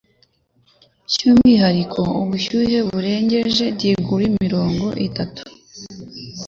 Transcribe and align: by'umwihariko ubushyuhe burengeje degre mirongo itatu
by'umwihariko 1.11 1.99
ubushyuhe 2.21 2.77
burengeje 2.89 3.65
degre 3.79 4.25
mirongo 4.41 4.85
itatu 5.07 5.43